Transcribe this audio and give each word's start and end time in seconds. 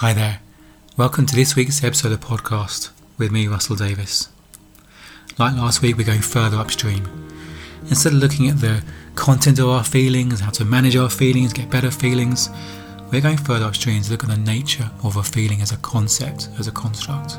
Hi 0.00 0.12
there. 0.12 0.40
Welcome 0.98 1.24
to 1.24 1.34
this 1.34 1.56
week's 1.56 1.82
episode 1.82 2.12
of 2.12 2.20
podcast 2.20 2.90
with 3.16 3.32
me, 3.32 3.48
Russell 3.48 3.76
Davis. 3.76 4.28
Like 5.38 5.56
last 5.56 5.80
week, 5.80 5.96
we're 5.96 6.04
going 6.04 6.20
further 6.20 6.58
upstream. 6.58 7.08
Instead 7.88 8.12
of 8.12 8.18
looking 8.18 8.46
at 8.50 8.60
the 8.60 8.84
content 9.14 9.58
of 9.58 9.70
our 9.70 9.82
feelings, 9.82 10.40
how 10.40 10.50
to 10.50 10.66
manage 10.66 10.96
our 10.96 11.08
feelings, 11.08 11.54
get 11.54 11.70
better 11.70 11.90
feelings, 11.90 12.50
we're 13.10 13.22
going 13.22 13.38
further 13.38 13.64
upstream 13.64 14.02
to 14.02 14.10
look 14.10 14.22
at 14.22 14.28
the 14.28 14.36
nature 14.36 14.90
of 15.02 15.16
a 15.16 15.22
feeling 15.22 15.62
as 15.62 15.72
a 15.72 15.78
concept, 15.78 16.50
as 16.58 16.68
a 16.68 16.72
construct. 16.72 17.38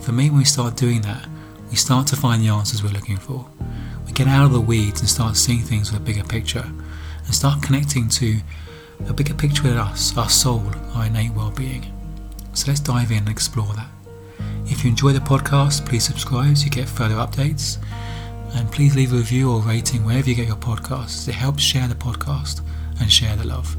For 0.00 0.12
me, 0.12 0.30
when 0.30 0.38
we 0.38 0.44
start 0.46 0.78
doing 0.78 1.02
that, 1.02 1.28
we 1.68 1.76
start 1.76 2.06
to 2.06 2.16
find 2.16 2.42
the 2.42 2.48
answers 2.48 2.82
we're 2.82 2.88
looking 2.88 3.18
for. 3.18 3.46
We 4.06 4.12
get 4.12 4.28
out 4.28 4.46
of 4.46 4.52
the 4.52 4.62
weeds 4.62 5.00
and 5.00 5.10
start 5.10 5.36
seeing 5.36 5.60
things 5.60 5.92
with 5.92 6.00
a 6.00 6.04
bigger 6.04 6.24
picture 6.24 6.64
and 7.26 7.34
start 7.34 7.62
connecting 7.62 8.08
to 8.08 8.40
a 9.08 9.12
bigger 9.12 9.34
picture 9.34 9.64
with 9.64 9.76
us, 9.76 10.16
our 10.16 10.28
soul, 10.28 10.64
our 10.94 11.06
innate 11.06 11.32
well 11.32 11.50
being. 11.50 11.84
So 12.54 12.68
let's 12.68 12.80
dive 12.80 13.10
in 13.10 13.18
and 13.18 13.28
explore 13.28 13.72
that. 13.74 13.88
If 14.66 14.84
you 14.84 14.90
enjoy 14.90 15.12
the 15.12 15.20
podcast, 15.20 15.86
please 15.86 16.04
subscribe 16.04 16.56
so 16.56 16.64
you 16.64 16.70
get 16.70 16.88
further 16.88 17.16
updates. 17.16 17.78
And 18.54 18.70
please 18.70 18.94
leave 18.94 19.12
a 19.12 19.16
review 19.16 19.50
or 19.50 19.60
rating 19.60 20.04
wherever 20.04 20.28
you 20.28 20.34
get 20.34 20.46
your 20.46 20.56
podcasts. 20.56 21.26
It 21.28 21.34
helps 21.34 21.62
share 21.62 21.88
the 21.88 21.94
podcast 21.94 22.60
and 23.00 23.10
share 23.10 23.36
the 23.36 23.46
love. 23.46 23.76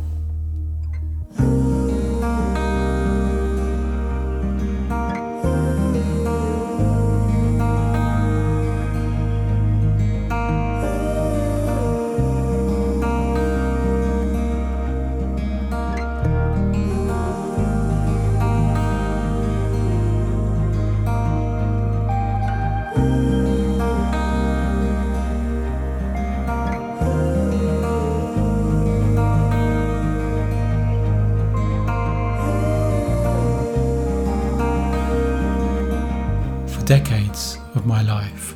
Of 37.75 37.85
my 37.85 38.01
life, 38.01 38.55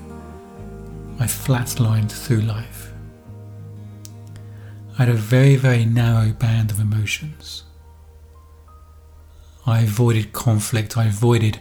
I 1.19 1.25
flatlined 1.25 2.11
through 2.11 2.41
life. 2.41 2.91
I 4.93 5.05
had 5.05 5.09
a 5.09 5.13
very, 5.13 5.55
very 5.55 5.85
narrow 5.85 6.31
band 6.31 6.71
of 6.71 6.79
emotions. 6.79 7.63
I 9.65 9.81
avoided 9.81 10.33
conflict, 10.33 10.97
I 10.97 11.05
avoided 11.05 11.59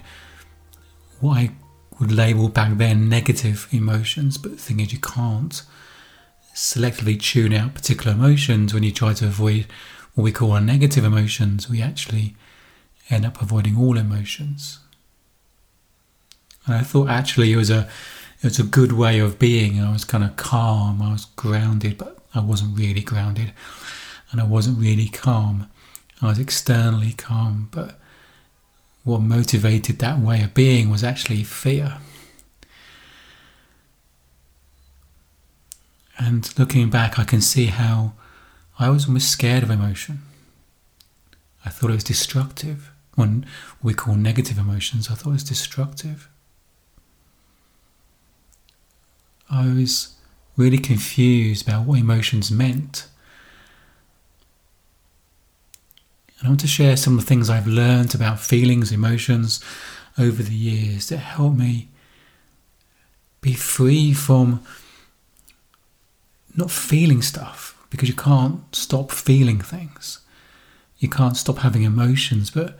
what 1.20 1.38
I 1.38 1.50
would 1.98 2.12
label 2.12 2.48
back 2.48 2.76
then 2.76 3.08
negative 3.08 3.68
emotions, 3.72 4.38
but 4.38 4.52
the 4.52 4.58
thing 4.58 4.80
is, 4.80 4.92
you 4.92 4.98
can't 4.98 5.62
selectively 6.54 7.20
tune 7.20 7.52
out 7.52 7.74
particular 7.74 8.12
emotions 8.12 8.72
when 8.72 8.82
you 8.82 8.92
try 8.92 9.12
to 9.14 9.26
avoid 9.26 9.66
what 10.14 10.24
we 10.24 10.32
call 10.32 10.52
our 10.52 10.60
negative 10.60 11.04
emotions. 11.04 11.68
We 11.68 11.82
actually 11.82 12.34
end 13.10 13.26
up 13.26 13.40
avoiding 13.42 13.76
all 13.76 13.96
emotions. 13.96 14.80
And 16.66 16.74
I 16.74 16.82
thought 16.82 17.08
actually 17.08 17.52
it 17.52 17.56
was 17.56 17.70
a 17.70 17.88
it 18.42 18.44
was 18.44 18.58
a 18.58 18.64
good 18.64 18.92
way 18.92 19.18
of 19.18 19.38
being. 19.38 19.80
I 19.80 19.92
was 19.92 20.04
kind 20.04 20.22
of 20.24 20.36
calm, 20.36 21.00
I 21.00 21.12
was 21.12 21.24
grounded, 21.36 21.96
but 21.96 22.18
I 22.34 22.40
wasn't 22.40 22.78
really 22.78 23.00
grounded, 23.00 23.52
and 24.30 24.40
I 24.40 24.44
wasn't 24.44 24.78
really 24.78 25.08
calm. 25.08 25.70
I 26.20 26.26
was 26.26 26.38
externally 26.38 27.12
calm, 27.12 27.68
but 27.70 27.98
what 29.04 29.20
motivated 29.20 29.98
that 30.00 30.18
way 30.18 30.42
of 30.42 30.54
being 30.54 30.90
was 30.90 31.04
actually 31.04 31.44
fear. 31.44 31.98
And 36.18 36.58
looking 36.58 36.90
back, 36.90 37.18
I 37.18 37.24
can 37.24 37.40
see 37.40 37.66
how 37.66 38.14
I 38.78 38.90
was 38.90 39.06
almost 39.06 39.30
scared 39.30 39.62
of 39.62 39.70
emotion. 39.70 40.22
I 41.64 41.70
thought 41.70 41.90
it 41.90 41.94
was 41.94 42.04
destructive. 42.04 42.90
When 43.14 43.46
we 43.82 43.94
call 43.94 44.14
negative 44.14 44.58
emotions, 44.58 45.10
I 45.10 45.14
thought 45.14 45.30
it 45.30 45.34
was 45.34 45.44
destructive. 45.44 46.28
I 49.50 49.66
was 49.72 50.14
really 50.56 50.78
confused 50.78 51.66
about 51.66 51.86
what 51.86 51.98
emotions 51.98 52.50
meant. 52.50 53.06
And 56.38 56.46
I 56.46 56.48
want 56.48 56.60
to 56.60 56.66
share 56.66 56.96
some 56.96 57.14
of 57.14 57.20
the 57.20 57.26
things 57.26 57.48
I've 57.48 57.66
learned 57.66 58.14
about 58.14 58.40
feelings, 58.40 58.92
emotions 58.92 59.62
over 60.18 60.42
the 60.42 60.54
years 60.54 61.08
that 61.08 61.18
help 61.18 61.54
me 61.54 61.88
be 63.40 63.52
free 63.52 64.12
from 64.12 64.62
not 66.54 66.70
feeling 66.70 67.22
stuff 67.22 67.78
because 67.90 68.08
you 68.08 68.14
can't 68.14 68.74
stop 68.74 69.12
feeling 69.12 69.60
things. 69.60 70.20
You 70.98 71.08
can't 71.08 71.36
stop 71.36 71.58
having 71.58 71.82
emotions, 71.82 72.50
but 72.50 72.78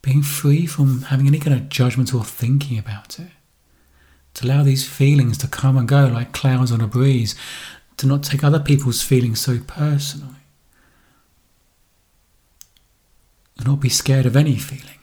being 0.00 0.22
free 0.22 0.66
from 0.66 1.02
having 1.02 1.26
any 1.26 1.40
kind 1.40 1.54
of 1.54 1.68
judgment 1.68 2.14
or 2.14 2.24
thinking 2.24 2.78
about 2.78 3.18
it 3.18 3.30
to 4.34 4.46
allow 4.46 4.62
these 4.62 4.88
feelings 4.88 5.36
to 5.38 5.46
come 5.46 5.76
and 5.76 5.86
go 5.86 6.06
like 6.06 6.32
clouds 6.32 6.72
on 6.72 6.80
a 6.80 6.86
breeze, 6.86 7.34
to 7.98 8.06
not 8.06 8.22
take 8.22 8.42
other 8.42 8.58
people's 8.60 9.02
feelings 9.02 9.40
so 9.40 9.58
personally, 9.66 10.46
to 13.58 13.64
not 13.64 13.80
be 13.80 13.88
scared 13.88 14.26
of 14.26 14.36
any 14.36 14.56
feeling, 14.56 14.98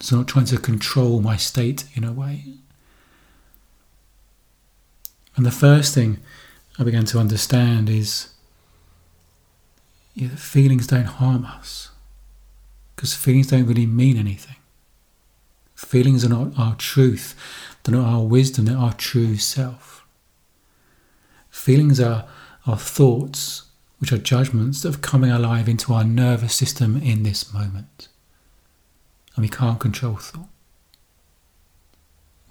so 0.00 0.16
not 0.16 0.28
trying 0.28 0.44
to 0.46 0.58
control 0.58 1.20
my 1.20 1.36
state 1.36 1.84
in 1.94 2.04
a 2.04 2.12
way. 2.12 2.44
And 5.36 5.46
the 5.46 5.52
first 5.52 5.94
thing 5.94 6.18
I 6.78 6.84
began 6.84 7.04
to 7.06 7.18
understand 7.18 7.88
is 7.88 8.28
yeah, 10.14 10.28
that 10.28 10.40
feelings 10.40 10.88
don't 10.88 11.04
harm 11.04 11.44
us, 11.46 11.90
because 12.96 13.14
feelings 13.14 13.46
don't 13.46 13.66
really 13.66 13.86
mean 13.86 14.16
anything. 14.16 14.56
Feelings 15.78 16.24
are 16.24 16.28
not 16.28 16.58
our 16.58 16.74
truth 16.76 17.34
they're 17.88 17.98
not 17.98 18.06
our 18.06 18.22
wisdom, 18.22 18.66
they're 18.66 18.76
our 18.76 18.92
true 18.92 19.38
self. 19.38 20.06
Feelings 21.48 21.98
are 21.98 22.28
our 22.66 22.76
thoughts, 22.76 23.62
which 23.98 24.12
are 24.12 24.18
judgments 24.18 24.82
that 24.82 24.94
are 24.94 24.98
coming 24.98 25.30
alive 25.30 25.70
into 25.70 25.94
our 25.94 26.04
nervous 26.04 26.54
system 26.54 27.00
in 27.00 27.22
this 27.22 27.50
moment. 27.50 28.08
And 29.34 29.42
we 29.42 29.48
can't 29.48 29.80
control 29.80 30.16
thought. 30.16 30.48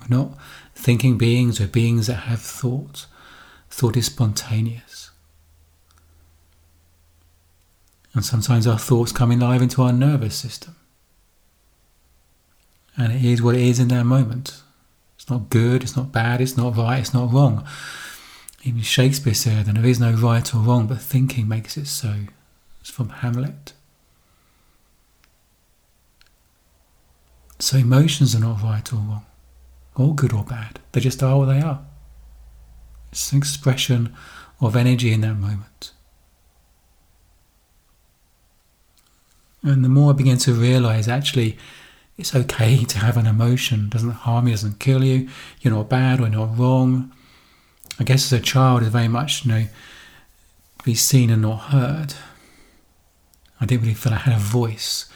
We're 0.01 0.17
not 0.17 0.37
thinking 0.73 1.19
beings, 1.19 1.59
we're 1.59 1.67
beings 1.67 2.07
that 2.07 2.15
have 2.15 2.41
thought. 2.41 3.05
Thought 3.69 3.95
is 3.95 4.07
spontaneous. 4.07 5.11
And 8.15 8.25
sometimes 8.25 8.65
our 8.65 8.79
thoughts 8.79 9.11
come 9.11 9.31
alive 9.31 9.61
into 9.61 9.83
our 9.83 9.93
nervous 9.93 10.35
system. 10.35 10.75
And 12.97 13.13
it 13.13 13.23
is 13.23 13.41
what 13.41 13.55
it 13.55 13.61
is 13.61 13.79
in 13.79 13.89
that 13.89 14.05
moment. 14.05 14.61
It's 15.15 15.29
not 15.29 15.49
good, 15.49 15.83
it's 15.83 15.95
not 15.95 16.11
bad, 16.11 16.41
it's 16.41 16.57
not 16.57 16.75
right, 16.75 16.99
it's 16.99 17.13
not 17.13 17.31
wrong. 17.31 17.65
Even 18.63 18.81
Shakespeare 18.81 19.33
said, 19.33 19.67
and 19.67 19.77
there 19.77 19.85
is 19.85 19.99
no 19.99 20.11
right 20.11 20.53
or 20.53 20.59
wrong, 20.59 20.87
but 20.87 20.99
thinking 20.99 21.47
makes 21.47 21.77
it 21.77 21.87
so. 21.87 22.21
It's 22.81 22.89
from 22.89 23.09
Hamlet. 23.09 23.73
So 27.59 27.77
emotions 27.77 28.35
are 28.35 28.39
not 28.39 28.61
right 28.61 28.91
or 28.91 28.97
wrong, 28.97 29.25
or 29.95 30.15
good 30.15 30.33
or 30.33 30.43
bad. 30.43 30.79
They 30.91 30.99
just 30.99 31.21
are 31.23 31.37
what 31.37 31.45
they 31.45 31.61
are. 31.61 31.81
It's 33.11 33.31
an 33.31 33.37
expression 33.37 34.15
of 34.59 34.75
energy 34.75 35.13
in 35.13 35.21
that 35.21 35.35
moment. 35.35 35.91
And 39.63 39.83
the 39.83 39.89
more 39.89 40.11
I 40.11 40.13
began 40.13 40.37
to 40.39 40.53
realize 40.53 41.07
actually, 41.07 41.57
it's 42.17 42.35
okay 42.35 42.83
to 42.83 42.97
have 42.97 43.15
an 43.15 43.27
emotion. 43.27 43.85
It 43.85 43.89
doesn't 43.91 44.11
harm 44.11 44.47
you, 44.47 44.53
doesn't 44.53 44.79
kill 44.79 45.03
you. 45.03 45.29
You're 45.61 45.73
not 45.73 45.89
bad 45.89 46.19
or 46.19 46.27
not 46.29 46.57
wrong. 46.57 47.13
I 47.99 48.03
guess 48.03 48.31
as 48.31 48.39
a 48.39 48.43
child, 48.43 48.81
it's 48.81 48.91
very 48.91 49.07
much, 49.07 49.45
you 49.45 49.51
know, 49.51 49.65
be 50.83 50.95
seen 50.95 51.29
and 51.29 51.43
not 51.43 51.57
heard. 51.57 52.15
I 53.61 53.65
didn't 53.65 53.81
really 53.81 53.93
feel 53.93 54.13
I 54.13 54.17
had 54.17 54.35
a 54.35 54.39
voice 54.39 55.09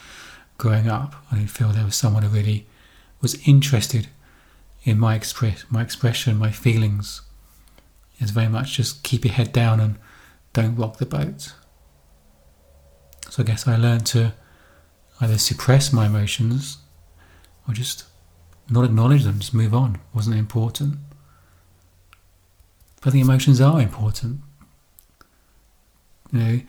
growing 0.57 0.87
up. 0.87 1.15
I 1.31 1.35
didn't 1.35 1.49
feel 1.49 1.69
there 1.69 1.85
was 1.85 1.95
someone 1.95 2.23
who 2.23 2.29
really 2.29 2.67
was 3.19 3.47
interested 3.47 4.07
in 4.83 4.99
my 4.99 5.15
express, 5.15 5.65
my 5.69 5.81
expression, 5.81 6.37
my 6.37 6.51
feelings. 6.51 7.21
It's 8.19 8.31
very 8.31 8.47
much 8.47 8.77
just 8.77 9.03
keep 9.03 9.25
your 9.25 9.33
head 9.33 9.51
down 9.51 9.79
and 9.79 9.97
don't 10.53 10.75
rock 10.75 10.97
the 10.97 11.05
boat. 11.05 11.53
So 13.29 13.41
I 13.41 13.45
guess 13.45 13.67
I 13.67 13.75
learned 13.75 14.05
to 14.07 14.33
either 15.19 15.37
suppress 15.37 15.93
my 15.93 16.07
emotions 16.07 16.77
or 17.71 17.73
just 17.73 18.03
not 18.69 18.85
acknowledge 18.85 19.23
them, 19.23 19.39
just 19.39 19.53
move 19.53 19.73
on. 19.73 19.99
Wasn't 20.13 20.35
important. 20.35 20.95
But 23.01 23.13
the 23.13 23.21
emotions 23.21 23.59
are 23.59 23.81
important. 23.81 24.41
You 26.31 26.39
know, 26.39 26.61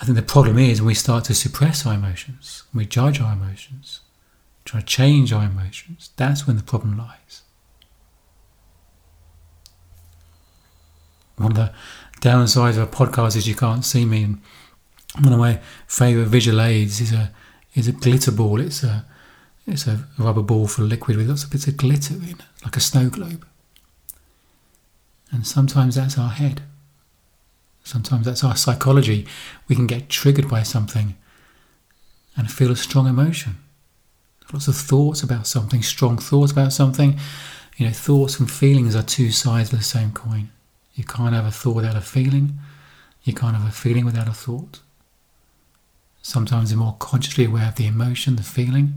I 0.00 0.04
think 0.04 0.16
the 0.16 0.22
problem 0.22 0.58
is 0.58 0.80
when 0.80 0.88
we 0.88 0.94
start 0.94 1.24
to 1.24 1.34
suppress 1.34 1.84
our 1.84 1.94
emotions, 1.94 2.62
we 2.72 2.86
judge 2.86 3.20
our 3.20 3.32
emotions, 3.32 4.00
try 4.64 4.80
to 4.80 4.86
change 4.86 5.32
our 5.32 5.44
emotions, 5.44 6.10
that's 6.16 6.46
when 6.46 6.56
the 6.56 6.62
problem 6.62 6.96
lies. 6.96 7.42
One 11.36 11.52
of 11.52 11.56
the 11.56 11.72
downsides 12.20 12.76
of 12.76 12.78
a 12.78 12.86
podcast 12.86 13.36
is 13.36 13.46
you 13.46 13.54
can't 13.54 13.84
see 13.84 14.04
me, 14.04 14.22
and 14.22 14.40
one 15.20 15.32
of 15.32 15.38
my 15.38 15.60
favourite 15.86 16.28
visual 16.28 16.60
aids 16.60 17.00
is 17.00 17.12
a 17.12 17.32
is 17.74 17.86
a 17.86 17.92
glitter 17.92 18.32
ball. 18.32 18.60
It's 18.60 18.82
a 18.82 19.04
it's 19.68 19.86
a 19.86 20.04
rubber 20.18 20.42
ball 20.42 20.66
for 20.66 20.82
liquid 20.82 21.16
with 21.16 21.28
lots 21.28 21.44
of 21.44 21.50
bits 21.50 21.66
of 21.66 21.76
glitter 21.76 22.14
in, 22.14 22.36
like 22.64 22.76
a 22.76 22.80
snow 22.80 23.08
globe. 23.08 23.46
And 25.30 25.46
sometimes 25.46 25.96
that's 25.96 26.18
our 26.18 26.30
head. 26.30 26.62
Sometimes 27.84 28.26
that's 28.26 28.44
our 28.44 28.56
psychology. 28.56 29.26
We 29.66 29.76
can 29.76 29.86
get 29.86 30.08
triggered 30.08 30.48
by 30.48 30.62
something 30.62 31.16
and 32.36 32.50
feel 32.50 32.70
a 32.70 32.76
strong 32.76 33.06
emotion. 33.06 33.56
Lots 34.52 34.68
of 34.68 34.76
thoughts 34.76 35.22
about 35.22 35.46
something, 35.46 35.82
strong 35.82 36.18
thoughts 36.18 36.52
about 36.52 36.72
something. 36.72 37.18
You 37.76 37.86
know, 37.86 37.92
thoughts 37.92 38.40
and 38.40 38.50
feelings 38.50 38.96
are 38.96 39.02
two 39.02 39.30
sides 39.30 39.72
of 39.72 39.78
the 39.78 39.84
same 39.84 40.12
coin. 40.12 40.50
You 40.94 41.04
can't 41.04 41.34
have 41.34 41.46
a 41.46 41.50
thought 41.50 41.76
without 41.76 41.96
a 41.96 42.00
feeling. 42.00 42.58
You 43.22 43.34
can't 43.34 43.56
have 43.56 43.68
a 43.68 43.72
feeling 43.72 44.04
without 44.04 44.28
a 44.28 44.32
thought. 44.32 44.80
Sometimes 46.22 46.72
we're 46.72 46.80
more 46.80 46.96
consciously 46.98 47.44
aware 47.44 47.68
of 47.68 47.76
the 47.76 47.86
emotion, 47.86 48.36
the 48.36 48.42
feeling. 48.42 48.94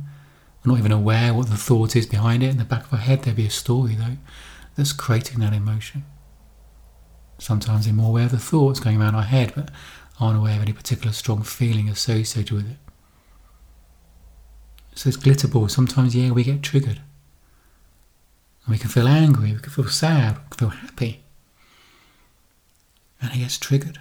We're 0.63 0.73
not 0.73 0.79
even 0.79 0.91
aware 0.91 1.33
what 1.33 1.49
the 1.49 1.57
thought 1.57 1.95
is 1.95 2.05
behind 2.05 2.43
it. 2.43 2.51
In 2.51 2.57
the 2.57 2.65
back 2.65 2.85
of 2.85 2.93
our 2.93 2.99
head, 2.99 3.23
there'd 3.23 3.35
be 3.35 3.47
a 3.47 3.51
story, 3.51 3.95
though, 3.95 4.17
that's 4.75 4.93
creating 4.93 5.39
that 5.39 5.53
emotion. 5.53 6.05
Sometimes 7.39 7.87
we're 7.87 7.93
more 7.93 8.09
aware 8.09 8.25
of 8.25 8.31
the 8.31 8.37
thoughts 8.37 8.79
going 8.79 9.01
around 9.01 9.15
our 9.15 9.23
head, 9.23 9.53
but 9.55 9.71
aren't 10.19 10.37
aware 10.37 10.57
of 10.57 10.61
any 10.61 10.73
particular 10.73 11.11
strong 11.11 11.41
feeling 11.41 11.89
associated 11.89 12.51
with 12.51 12.69
it. 12.69 12.77
So 14.93 15.07
it's 15.07 15.17
glitter 15.17 15.47
ball. 15.47 15.67
Sometimes, 15.67 16.15
yeah, 16.15 16.29
we 16.31 16.43
get 16.43 16.61
triggered. 16.61 17.01
And 18.65 18.71
we 18.71 18.77
can 18.77 18.89
feel 18.89 19.07
angry, 19.07 19.53
we 19.53 19.59
can 19.59 19.71
feel 19.71 19.87
sad, 19.87 20.35
we 20.35 20.41
can 20.51 20.69
feel 20.69 20.79
happy. 20.79 21.23
And 23.19 23.33
it 23.33 23.39
gets 23.39 23.57
triggered. 23.57 23.99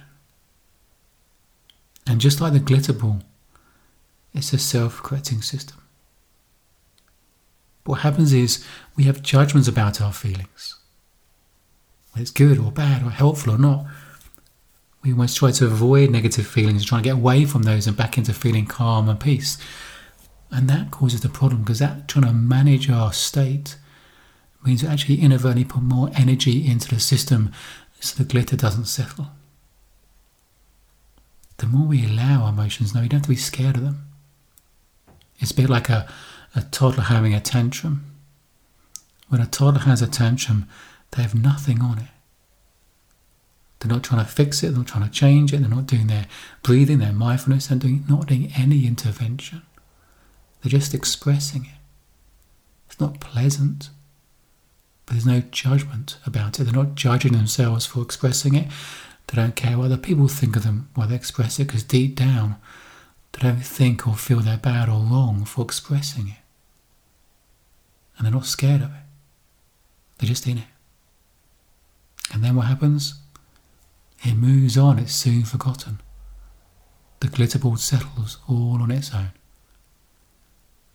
And 2.05 2.21
just 2.21 2.39
like 2.39 2.53
the 2.53 2.59
glitter 2.59 2.93
ball, 2.93 3.21
it's 4.33 4.53
a 4.53 4.59
self 4.59 5.01
correcting 5.01 5.41
system. 5.41 5.80
What 7.85 8.01
happens 8.01 8.33
is 8.33 8.65
we 8.95 9.05
have 9.05 9.21
judgments 9.21 9.67
about 9.67 10.01
our 10.01 10.13
feelings. 10.13 10.75
Whether 12.11 12.21
it's 12.21 12.31
good 12.31 12.59
or 12.59 12.71
bad 12.71 13.03
or 13.03 13.09
helpful 13.09 13.53
or 13.53 13.57
not. 13.57 13.85
We 15.03 15.11
almost 15.11 15.37
try 15.37 15.51
to 15.51 15.65
avoid 15.65 16.11
negative 16.11 16.45
feelings, 16.45 16.85
trying 16.85 17.01
to 17.01 17.09
get 17.09 17.15
away 17.15 17.45
from 17.45 17.63
those 17.63 17.87
and 17.87 17.97
back 17.97 18.17
into 18.17 18.33
feeling 18.33 18.67
calm 18.67 19.09
and 19.09 19.19
peace. 19.19 19.57
And 20.51 20.69
that 20.69 20.91
causes 20.91 21.21
the 21.21 21.29
problem 21.29 21.63
because 21.63 21.79
that 21.79 22.07
trying 22.07 22.25
to 22.25 22.33
manage 22.33 22.89
our 22.89 23.11
state 23.13 23.77
means 24.63 24.83
we 24.83 24.89
actually 24.89 25.21
inadvertently 25.21 25.63
put 25.63 25.81
more 25.81 26.11
energy 26.13 26.69
into 26.69 26.93
the 26.93 26.99
system 26.99 27.51
so 27.99 28.21
the 28.21 28.29
glitter 28.29 28.55
doesn't 28.55 28.85
settle. 28.85 29.27
The 31.57 31.67
more 31.67 31.87
we 31.87 32.05
allow 32.05 32.43
our 32.43 32.49
emotions, 32.49 32.93
now 32.93 33.01
we 33.01 33.07
don't 33.07 33.19
have 33.19 33.23
to 33.23 33.29
be 33.29 33.35
scared 33.35 33.77
of 33.77 33.83
them. 33.83 34.07
It's 35.39 35.51
a 35.51 35.55
bit 35.55 35.69
like 35.69 35.89
a 35.89 36.11
a 36.55 36.61
toddler 36.61 37.03
having 37.03 37.33
a 37.33 37.39
tantrum. 37.39 38.05
When 39.29 39.41
a 39.41 39.47
toddler 39.47 39.81
has 39.81 40.01
a 40.01 40.07
tantrum, 40.07 40.67
they 41.11 41.21
have 41.21 41.35
nothing 41.35 41.81
on 41.81 41.99
it. 41.99 42.07
They're 43.79 43.91
not 43.91 44.03
trying 44.03 44.23
to 44.23 44.31
fix 44.31 44.61
it, 44.61 44.67
they're 44.67 44.77
not 44.77 44.87
trying 44.87 45.05
to 45.05 45.11
change 45.11 45.53
it, 45.53 45.61
they're 45.61 45.69
not 45.69 45.87
doing 45.87 46.07
their 46.07 46.27
breathing, 46.61 46.99
their 46.99 47.13
mindfulness, 47.13 47.71
and 47.71 47.81
doing, 47.81 48.03
not 48.07 48.27
doing 48.27 48.51
any 48.55 48.85
intervention. 48.85 49.63
They're 50.61 50.69
just 50.69 50.93
expressing 50.93 51.65
it. 51.65 51.79
It's 52.87 52.99
not 52.99 53.19
pleasant, 53.19 53.89
but 55.05 55.13
there's 55.13 55.25
no 55.25 55.41
judgment 55.51 56.17
about 56.25 56.59
it. 56.59 56.65
They're 56.65 56.73
not 56.73 56.95
judging 56.95 57.31
themselves 57.31 57.85
for 57.85 58.01
expressing 58.01 58.53
it. 58.53 58.67
They 59.27 59.35
don't 59.35 59.55
care 59.55 59.77
what 59.77 59.85
other 59.85 59.97
people 59.97 60.27
think 60.27 60.55
of 60.55 60.63
them 60.63 60.89
while 60.93 61.07
they 61.07 61.15
express 61.15 61.57
it, 61.57 61.65
because 61.65 61.83
deep 61.83 62.15
down, 62.15 62.57
they 63.31 63.39
don't 63.39 63.65
think 63.65 64.05
or 64.05 64.15
feel 64.15 64.41
they're 64.41 64.57
bad 64.57 64.89
or 64.89 64.99
wrong 64.99 65.45
for 65.45 65.63
expressing 65.63 66.27
it 66.27 66.40
and 68.21 68.27
they're 68.27 68.39
not 68.39 68.45
scared 68.45 68.83
of 68.83 68.89
it. 68.91 69.01
They're 70.19 70.29
just 70.29 70.45
in 70.45 70.59
it. 70.59 70.67
And 72.31 72.43
then 72.43 72.55
what 72.55 72.67
happens? 72.67 73.15
It 74.23 74.35
moves 74.35 74.77
on, 74.77 74.99
it's 74.99 75.15
soon 75.15 75.43
forgotten. 75.43 75.99
The 77.19 77.29
glitter 77.29 77.57
ball 77.57 77.77
settles 77.77 78.37
all 78.47 78.79
on 78.79 78.91
its 78.91 79.11
own. 79.11 79.31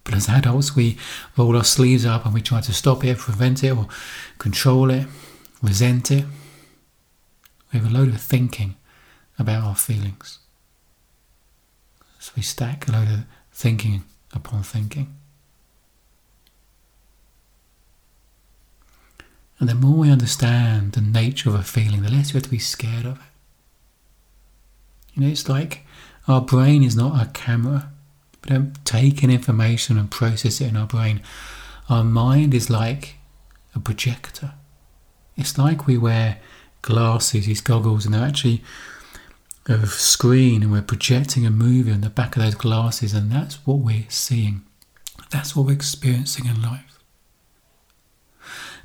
But 0.04 0.14
as 0.14 0.28
adults, 0.28 0.76
we 0.76 0.98
roll 1.36 1.56
our 1.56 1.64
sleeves 1.64 2.06
up 2.06 2.26
and 2.26 2.32
we 2.32 2.40
try 2.40 2.60
to 2.60 2.72
stop 2.72 3.04
it, 3.04 3.18
prevent 3.18 3.64
it, 3.64 3.76
or 3.76 3.88
control 4.38 4.88
it, 4.90 5.08
resent 5.60 6.12
it. 6.12 6.26
We 7.72 7.80
have 7.80 7.90
a 7.90 7.92
load 7.92 8.10
of 8.10 8.20
thinking 8.20 8.76
about 9.36 9.64
our 9.64 9.74
feelings. 9.74 10.38
So 12.20 12.30
we 12.36 12.42
stack 12.42 12.86
a 12.86 12.92
load 12.92 13.08
of 13.08 13.24
thinking 13.50 14.04
upon 14.32 14.62
thinking. 14.62 15.16
And 19.58 19.68
the 19.68 19.74
more 19.74 19.96
we 19.96 20.10
understand 20.10 20.92
the 20.92 21.00
nature 21.00 21.48
of 21.48 21.54
a 21.54 21.62
feeling, 21.62 22.02
the 22.02 22.10
less 22.10 22.32
we 22.32 22.38
have 22.38 22.44
to 22.44 22.50
be 22.50 22.58
scared 22.58 23.06
of 23.06 23.16
it. 23.16 23.22
You 25.14 25.22
know, 25.22 25.28
it's 25.28 25.48
like 25.48 25.86
our 26.28 26.42
brain 26.42 26.82
is 26.82 26.94
not 26.94 27.20
a 27.20 27.30
camera. 27.30 27.90
We 28.44 28.50
don't 28.50 28.84
take 28.84 29.22
in 29.22 29.30
information 29.30 29.96
and 29.96 30.10
process 30.10 30.60
it 30.60 30.68
in 30.68 30.76
our 30.76 30.86
brain. 30.86 31.22
Our 31.88 32.04
mind 32.04 32.52
is 32.52 32.68
like 32.68 33.16
a 33.74 33.80
projector. 33.80 34.52
It's 35.36 35.56
like 35.56 35.86
we 35.86 35.96
wear 35.96 36.38
glasses, 36.82 37.46
these 37.46 37.60
goggles, 37.60 38.04
and 38.04 38.14
they're 38.14 38.26
actually 38.26 38.62
a 39.68 39.86
screen, 39.86 40.62
and 40.62 40.70
we're 40.70 40.82
projecting 40.82 41.46
a 41.46 41.50
movie 41.50 41.92
on 41.92 42.02
the 42.02 42.10
back 42.10 42.36
of 42.36 42.42
those 42.42 42.54
glasses, 42.54 43.14
and 43.14 43.30
that's 43.30 43.66
what 43.66 43.78
we're 43.78 44.06
seeing. 44.08 44.62
That's 45.30 45.56
what 45.56 45.66
we're 45.66 45.72
experiencing 45.72 46.46
in 46.46 46.62
life. 46.62 46.85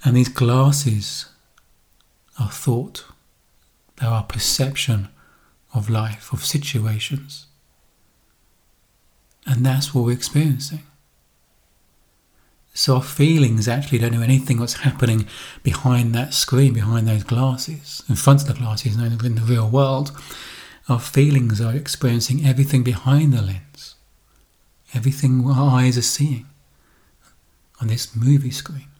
And 0.04 0.16
these 0.16 0.30
glasses 0.30 1.28
are 2.40 2.50
thought, 2.50 3.06
they 4.00 4.08
are 4.08 4.24
perception 4.24 5.10
of 5.74 5.90
life, 5.90 6.34
of 6.34 6.44
situations. 6.44 7.46
And 9.46 9.66
that's 9.66 9.94
what 9.94 10.06
we're 10.06 10.14
experiencing. 10.14 10.84
So 12.74 12.96
our 12.96 13.04
feelings 13.04 13.68
actually 13.68 14.00
don't 14.00 14.14
know 14.14 14.22
anything 14.22 14.60
what's 14.60 14.76
happening 14.76 15.28
behind 15.62 16.16
that 16.16 16.34
screen, 16.34 16.74
behind 16.74 17.08
those 17.08 17.24
glasses, 17.24 18.02
in 18.08 18.16
front 18.16 18.42
of 18.42 18.48
the 18.48 18.54
glasses, 18.54 18.96
in 18.96 19.36
the 19.36 19.42
real 19.42 19.70
world. 19.70 20.12
Our 20.88 21.00
feelings 21.00 21.60
are 21.60 21.76
experiencing 21.76 22.46
everything 22.46 22.84
behind 22.84 23.34
the 23.34 23.42
lens, 23.42 23.96
everything 24.94 25.46
our 25.48 25.80
eyes 25.80 25.98
are 25.98 26.02
seeing 26.02 26.48
on 27.80 27.88
this 27.88 28.16
movie 28.16 28.52
screen. 28.52 28.91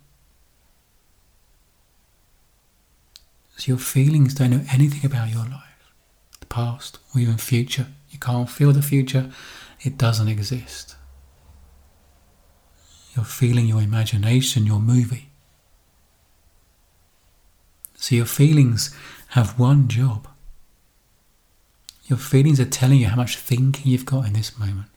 So 3.62 3.68
your 3.68 3.78
feelings 3.78 4.34
don't 4.34 4.50
know 4.50 4.66
anything 4.74 5.06
about 5.06 5.30
your 5.30 5.44
life, 5.46 5.94
the 6.40 6.48
past, 6.48 6.98
or 7.14 7.22
even 7.22 7.38
future. 7.38 7.86
You 8.10 8.18
can't 8.18 8.50
feel 8.50 8.72
the 8.72 8.82
future, 8.82 9.30
it 9.82 10.00
doesn't 10.00 10.28
exist. 10.28 10.96
You're 13.16 13.24
feeling 13.24 13.68
your 13.68 13.84
imagination, 13.84 14.66
your 14.66 14.80
movie. 14.80 15.30
So 17.94 18.16
your 18.16 18.26
feelings 18.26 18.96
have 19.36 19.60
one 19.60 19.88
job. 19.88 20.28
Your 22.06 22.18
feelings 22.18 22.60
are 22.60 22.66
telling 22.66 22.98
you 22.98 23.10
how 23.10 23.16
much 23.16 23.38
thinking 23.38 23.92
you've 23.92 24.08
got 24.08 24.26
in 24.26 24.34
this 24.34 24.58
moment. 24.58 24.88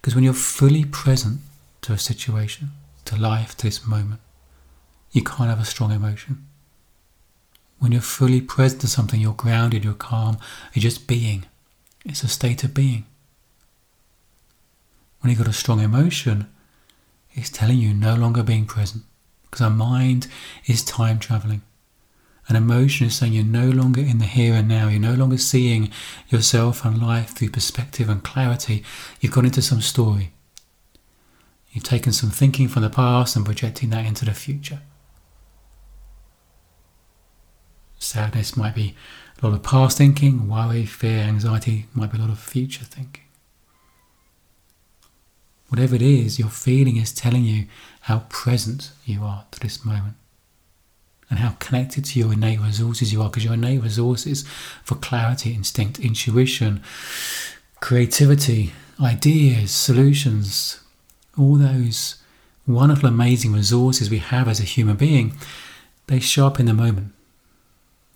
Because 0.00 0.14
when 0.14 0.24
you're 0.24 0.32
fully 0.32 0.86
present 0.86 1.40
to 1.82 1.92
a 1.92 1.98
situation, 1.98 2.70
to 3.04 3.14
life, 3.14 3.58
to 3.58 3.66
this 3.66 3.86
moment, 3.86 4.22
you 5.10 5.22
can't 5.22 5.50
have 5.50 5.60
a 5.60 5.66
strong 5.66 5.92
emotion. 5.92 6.46
When 7.82 7.90
you're 7.90 8.00
fully 8.00 8.40
present 8.40 8.80
to 8.82 8.86
something, 8.86 9.20
you're 9.20 9.32
grounded, 9.32 9.82
you're 9.82 9.94
calm, 9.94 10.38
you're 10.72 10.84
just 10.84 11.08
being. 11.08 11.46
It's 12.04 12.22
a 12.22 12.28
state 12.28 12.62
of 12.62 12.72
being. 12.72 13.06
When 15.18 15.30
you've 15.30 15.38
got 15.40 15.48
a 15.48 15.52
strong 15.52 15.80
emotion, 15.80 16.46
it's 17.32 17.50
telling 17.50 17.78
you 17.78 17.92
no 17.92 18.14
longer 18.14 18.44
being 18.44 18.66
present 18.66 19.02
because 19.42 19.62
our 19.62 19.68
mind 19.68 20.28
is 20.64 20.84
time 20.84 21.18
traveling. 21.18 21.62
An 22.46 22.54
emotion 22.54 23.08
is 23.08 23.16
saying 23.16 23.32
you're 23.32 23.42
no 23.42 23.68
longer 23.68 24.00
in 24.00 24.18
the 24.18 24.26
here 24.26 24.54
and 24.54 24.68
now. 24.68 24.86
You're 24.86 25.00
no 25.00 25.14
longer 25.14 25.36
seeing 25.36 25.90
yourself 26.28 26.84
and 26.84 27.02
life 27.02 27.30
through 27.30 27.50
perspective 27.50 28.08
and 28.08 28.22
clarity. 28.22 28.84
You've 29.20 29.32
gone 29.32 29.46
into 29.46 29.60
some 29.60 29.80
story. 29.80 30.30
You've 31.72 31.82
taken 31.82 32.12
some 32.12 32.30
thinking 32.30 32.68
from 32.68 32.82
the 32.82 32.90
past 32.90 33.34
and 33.34 33.44
projecting 33.44 33.90
that 33.90 34.06
into 34.06 34.24
the 34.24 34.34
future. 34.34 34.82
Sadness 38.02 38.56
might 38.56 38.74
be 38.74 38.96
a 39.40 39.46
lot 39.46 39.54
of 39.54 39.62
past 39.62 39.96
thinking, 39.96 40.48
worry, 40.48 40.84
fear, 40.84 41.20
anxiety 41.20 41.86
might 41.94 42.10
be 42.10 42.18
a 42.18 42.20
lot 42.20 42.30
of 42.30 42.38
future 42.38 42.84
thinking. 42.84 43.22
Whatever 45.68 45.94
it 45.94 46.02
is, 46.02 46.38
your 46.38 46.48
feeling 46.48 46.96
is 46.96 47.12
telling 47.12 47.44
you 47.44 47.66
how 48.02 48.24
present 48.28 48.90
you 49.06 49.22
are 49.22 49.44
to 49.52 49.60
this 49.60 49.84
moment 49.84 50.16
and 51.30 51.38
how 51.38 51.50
connected 51.60 52.04
to 52.06 52.18
your 52.18 52.32
innate 52.32 52.60
resources 52.60 53.12
you 53.12 53.22
are 53.22 53.30
because 53.30 53.44
your 53.44 53.54
innate 53.54 53.82
resources 53.82 54.44
for 54.84 54.96
clarity, 54.96 55.54
instinct, 55.54 55.98
intuition, 56.00 56.82
creativity, 57.80 58.72
ideas, 59.00 59.70
solutions, 59.70 60.80
all 61.38 61.54
those 61.54 62.16
wonderful, 62.66 63.08
amazing 63.08 63.52
resources 63.52 64.10
we 64.10 64.18
have 64.18 64.48
as 64.48 64.60
a 64.60 64.64
human 64.64 64.96
being, 64.96 65.34
they 66.08 66.20
show 66.20 66.48
up 66.48 66.60
in 66.60 66.66
the 66.66 66.74
moment. 66.74 67.12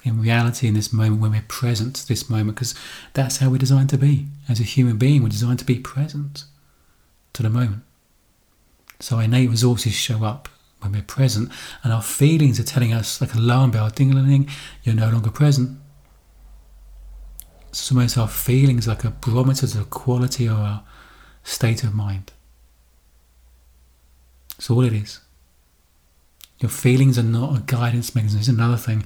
In 0.06 0.22
reality, 0.22 0.68
in 0.68 0.74
this 0.74 0.92
moment, 0.92 1.20
when 1.20 1.32
we're 1.32 1.44
present 1.48 1.96
to 1.96 2.06
this 2.06 2.30
moment, 2.30 2.54
because 2.54 2.76
that's 3.12 3.38
how 3.38 3.50
we're 3.50 3.58
designed 3.58 3.90
to 3.90 3.98
be. 3.98 4.26
As 4.48 4.60
a 4.60 4.62
human 4.62 4.98
being, 4.98 5.20
we're 5.20 5.30
designed 5.30 5.58
to 5.58 5.64
be 5.64 5.80
present 5.80 6.44
to 7.32 7.42
the 7.42 7.50
moment. 7.50 7.82
So 9.00 9.18
innate 9.18 9.50
resources 9.50 9.94
show 9.94 10.22
up 10.22 10.48
when 10.78 10.92
we're 10.92 11.02
present, 11.02 11.50
and 11.82 11.92
our 11.92 12.02
feelings 12.02 12.60
are 12.60 12.62
telling 12.62 12.92
us, 12.92 13.20
like 13.20 13.34
alarm 13.34 13.72
bell, 13.72 13.90
ding 13.90 14.12
ding 14.12 14.26
ding, 14.26 14.48
you're 14.84 14.94
no 14.94 15.10
longer 15.10 15.30
present. 15.30 15.76
Almost 17.90 18.16
our 18.16 18.28
feelings 18.28 18.86
like 18.86 19.02
a 19.02 19.10
barometer 19.10 19.66
to 19.66 19.78
the 19.78 19.84
quality 19.84 20.46
of 20.46 20.56
our 20.56 20.84
state 21.42 21.82
of 21.82 21.94
mind. 21.96 22.30
That's 24.50 24.70
all 24.70 24.84
it 24.84 24.92
is. 24.92 25.20
Your 26.60 26.70
feelings 26.70 27.18
are 27.18 27.24
not 27.24 27.56
a 27.58 27.62
guidance 27.62 28.14
mechanism. 28.14 28.38
It's 28.38 28.48
another 28.48 28.76
thing. 28.76 29.04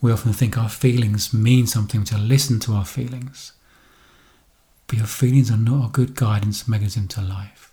We 0.00 0.12
often 0.12 0.32
think 0.32 0.56
our 0.56 0.68
feelings 0.68 1.34
mean 1.34 1.66
something 1.66 2.04
to 2.04 2.18
listen 2.18 2.58
to 2.60 2.72
our 2.72 2.84
feelings. 2.84 3.52
But 4.86 4.98
your 4.98 5.06
feelings 5.06 5.50
are 5.50 5.56
not 5.56 5.86
a 5.86 5.92
good 5.92 6.14
guidance 6.14 6.66
mechanism 6.66 7.06
to 7.08 7.20
life. 7.20 7.72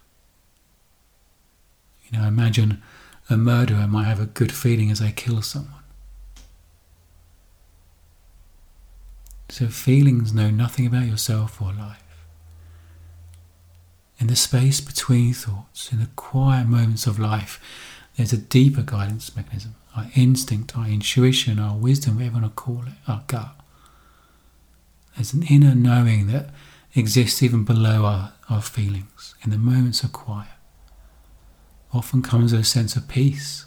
You 2.09 2.19
know, 2.19 2.27
imagine 2.27 2.81
a 3.29 3.37
murderer 3.37 3.87
might 3.87 4.05
have 4.05 4.19
a 4.19 4.25
good 4.25 4.51
feeling 4.51 4.91
as 4.91 4.99
they 4.99 5.11
kill 5.11 5.41
someone. 5.41 5.73
So 9.49 9.67
feelings 9.67 10.33
know 10.33 10.49
nothing 10.49 10.85
about 10.85 11.07
yourself 11.07 11.61
or 11.61 11.73
life. 11.73 12.03
In 14.19 14.27
the 14.27 14.35
space 14.35 14.81
between 14.81 15.33
thoughts, 15.33 15.91
in 15.91 15.99
the 15.99 16.09
quiet 16.15 16.67
moments 16.67 17.07
of 17.07 17.19
life, 17.19 17.59
there's 18.17 18.33
a 18.33 18.37
deeper 18.37 18.81
guidance 18.81 19.35
mechanism 19.35 19.75
our 19.95 20.07
instinct, 20.15 20.77
our 20.77 20.87
intuition, 20.87 21.57
our 21.57 21.75
wisdom, 21.75 22.15
whatever 22.15 22.35
you 22.35 22.41
want 22.41 22.55
to 22.55 22.61
call 22.61 22.83
it, 22.83 22.93
our 23.07 23.23
gut. 23.25 23.49
There's 25.15 25.33
an 25.33 25.41
inner 25.49 25.73
knowing 25.73 26.27
that 26.27 26.51
exists 26.93 27.41
even 27.41 27.63
below 27.63 28.05
our, 28.05 28.33
our 28.47 28.61
feelings 28.61 29.33
in 29.43 29.49
the 29.49 29.57
moments 29.57 30.03
of 30.03 30.13
quiet. 30.13 30.51
Often 31.91 32.21
comes 32.21 32.53
a 32.53 32.63
sense 32.63 32.95
of 32.95 33.07
peace. 33.07 33.65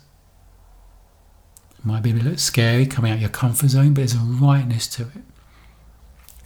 It 1.76 1.84
might 1.84 2.04
be 2.04 2.12
a 2.12 2.14
little 2.14 2.36
scary 2.36 2.86
coming 2.86 3.10
out 3.10 3.16
of 3.16 3.22
your 3.22 3.30
comfort 3.30 3.70
zone, 3.70 3.94
but 3.94 4.02
there's 4.02 4.14
a 4.14 4.18
rightness 4.18 4.86
to 4.88 5.02
it. 5.02 5.24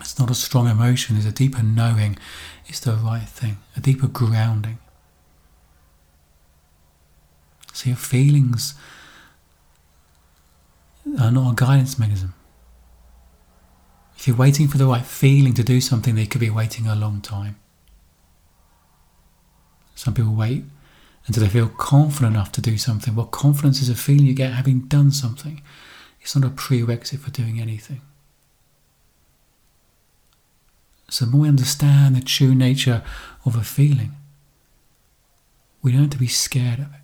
It's 0.00 0.18
not 0.18 0.30
a 0.30 0.34
strong 0.34 0.66
emotion, 0.66 1.16
there's 1.16 1.26
a 1.26 1.32
deeper 1.32 1.62
knowing 1.62 2.16
it's 2.66 2.80
the 2.80 2.92
right 2.92 3.28
thing, 3.28 3.58
a 3.76 3.80
deeper 3.80 4.06
grounding. 4.06 4.78
So 7.74 7.90
your 7.90 7.96
feelings 7.96 8.74
are 11.20 11.30
not 11.30 11.52
a 11.52 11.54
guidance 11.54 11.98
mechanism. 11.98 12.32
If 14.16 14.28
you're 14.28 14.36
waiting 14.36 14.68
for 14.68 14.78
the 14.78 14.86
right 14.86 15.04
feeling 15.04 15.54
to 15.54 15.64
do 15.64 15.80
something, 15.80 16.14
they 16.14 16.24
could 16.24 16.40
be 16.40 16.50
waiting 16.50 16.86
a 16.86 16.94
long 16.94 17.20
time. 17.20 17.56
Some 19.96 20.14
people 20.14 20.34
wait 20.34 20.64
until 21.26 21.42
they 21.42 21.48
feel 21.48 21.68
confident 21.68 22.34
enough 22.34 22.52
to 22.52 22.60
do 22.60 22.78
something. 22.78 23.16
Well, 23.16 23.26
confidence 23.26 23.82
is 23.82 23.88
a 23.88 23.94
feeling 23.96 24.26
you 24.26 24.34
get 24.34 24.52
having 24.52 24.82
done 24.82 25.10
something. 25.10 25.60
It's 26.20 26.36
not 26.36 26.46
a 26.46 26.50
prerequisite 26.50 27.20
for 27.20 27.30
doing 27.30 27.60
anything. 27.60 28.02
So, 31.10 31.24
the 31.24 31.32
more 31.32 31.42
we 31.42 31.48
understand 31.48 32.14
the 32.14 32.22
true 32.22 32.54
nature 32.54 33.02
of 33.44 33.56
a 33.56 33.64
feeling, 33.64 34.12
we 35.82 35.92
don't 35.92 36.02
have 36.02 36.10
to 36.10 36.18
be 36.18 36.28
scared 36.28 36.78
of 36.78 36.86
it. 36.94 37.03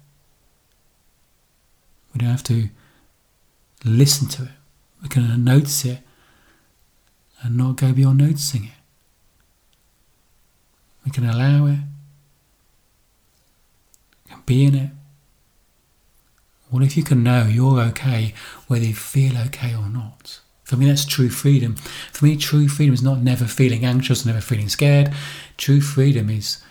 We 2.13 2.19
don't 2.19 2.31
have 2.31 2.45
to 2.45 2.69
listen 3.85 4.29
to 4.29 4.43
it. 4.45 4.49
We 5.03 5.09
can 5.09 5.45
notice 5.45 5.85
it 5.85 6.01
and 7.43 7.57
not 7.57 7.77
go 7.77 7.93
beyond 7.93 8.19
noticing 8.19 8.65
it. 8.65 8.71
We 11.05 11.11
can 11.11 11.25
allow 11.25 11.67
it, 11.67 11.79
we 14.25 14.31
can 14.31 14.43
be 14.45 14.65
in 14.65 14.75
it. 14.75 14.91
What 16.69 16.83
if 16.83 16.97
you 16.97 17.03
can 17.03 17.23
know 17.23 17.47
you're 17.47 17.81
okay 17.81 18.35
whether 18.69 18.85
you 18.85 18.95
feel 18.95 19.37
okay 19.39 19.75
or 19.75 19.89
not? 19.89 20.41
For 20.65 20.77
me, 20.77 20.87
that's 20.87 21.05
true 21.05 21.31
freedom. 21.31 21.75
For 22.13 22.27
me, 22.27 22.37
true 22.37 22.69
freedom 22.69 22.95
is 22.95 23.03
not 23.03 23.19
never 23.19 23.47
feeling 23.47 23.85
anxious, 23.85 24.25
never 24.25 24.41
feeling 24.41 24.69
scared. 24.69 25.13
True 25.57 25.81
freedom 25.81 26.31
is 26.31 26.63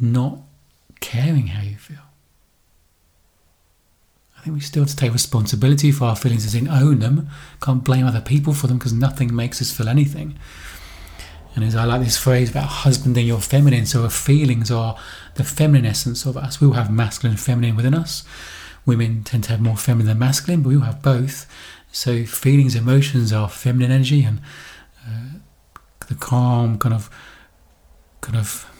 not 0.00 0.38
caring 1.00 1.48
how 1.48 1.62
you 1.62 1.76
feel. 1.76 2.03
Think 4.44 4.56
we 4.56 4.60
still 4.60 4.82
have 4.82 4.90
to 4.90 4.96
take 4.96 5.14
responsibility 5.14 5.90
for 5.90 6.04
our 6.04 6.16
feelings 6.16 6.44
as 6.44 6.54
in 6.54 6.68
own 6.68 6.98
them. 6.98 7.30
Can't 7.62 7.82
blame 7.82 8.06
other 8.06 8.20
people 8.20 8.52
for 8.52 8.66
them 8.66 8.76
because 8.76 8.92
nothing 8.92 9.34
makes 9.34 9.62
us 9.62 9.72
feel 9.72 9.88
anything. 9.88 10.38
And 11.54 11.64
as 11.64 11.74
I 11.74 11.86
like 11.86 12.02
this 12.02 12.18
phrase 12.18 12.50
about 12.50 12.66
husbanding 12.66 13.26
your 13.26 13.40
feminine, 13.40 13.86
so 13.86 14.02
our 14.02 14.10
feelings 14.10 14.70
are 14.70 14.98
the 15.36 15.44
feminine 15.44 15.86
essence 15.86 16.26
of 16.26 16.36
us. 16.36 16.60
We 16.60 16.66
all 16.66 16.74
have 16.74 16.92
masculine 16.92 17.36
and 17.36 17.40
feminine 17.40 17.74
within 17.74 17.94
us. 17.94 18.22
Women 18.84 19.24
tend 19.24 19.44
to 19.44 19.50
have 19.52 19.62
more 19.62 19.78
feminine 19.78 20.08
than 20.08 20.18
masculine, 20.18 20.60
but 20.60 20.68
we 20.68 20.76
all 20.76 20.82
have 20.82 21.00
both. 21.00 21.50
So 21.90 22.26
feelings, 22.26 22.74
emotions 22.74 23.32
are 23.32 23.48
feminine 23.48 23.92
energy, 23.92 24.24
and 24.24 24.42
uh, 25.08 25.38
the 26.08 26.16
calm, 26.16 26.76
kind 26.76 26.94
of, 26.94 27.08
kind 28.20 28.36
of 28.36 28.70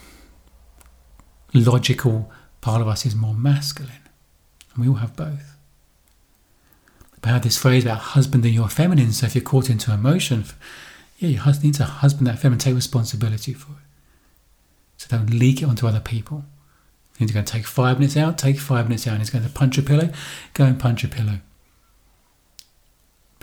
logical 1.54 2.30
part 2.60 2.82
of 2.82 2.88
us 2.88 3.06
is 3.06 3.14
more 3.14 3.32
masculine, 3.32 4.10
and 4.74 4.84
we 4.84 4.90
all 4.90 4.96
have 4.96 5.16
both. 5.16 5.53
But 7.24 7.30
I 7.30 7.32
have 7.32 7.42
this 7.42 7.56
phrase 7.56 7.84
about 7.84 7.98
husbanding 7.98 8.52
your 8.52 8.68
feminine. 8.68 9.12
So 9.12 9.24
if 9.24 9.34
you're 9.34 9.42
caught 9.42 9.70
into 9.70 9.92
emotion, 9.92 10.44
yeah, 11.16 11.30
you 11.30 11.40
need 11.62 11.74
to 11.74 11.84
husband 11.84 12.26
that 12.26 12.38
feminine, 12.38 12.58
take 12.58 12.74
responsibility 12.74 13.54
for 13.54 13.72
it. 13.72 13.78
So 14.98 15.16
don't 15.16 15.30
leak 15.30 15.62
it 15.62 15.64
onto 15.64 15.86
other 15.86 16.00
people. 16.00 16.44
You 17.18 17.26
need 17.26 17.32
to 17.32 17.42
take 17.42 17.66
five 17.66 17.98
minutes 17.98 18.16
out, 18.16 18.36
take 18.36 18.58
five 18.58 18.88
minutes 18.88 19.06
out. 19.06 19.12
And 19.12 19.20
He's 19.20 19.30
going 19.30 19.44
to 19.44 19.50
punch 19.50 19.78
a 19.78 19.82
pillow, 19.82 20.10
go 20.52 20.64
and 20.64 20.78
punch 20.78 21.02
a 21.02 21.08
pillow 21.08 21.38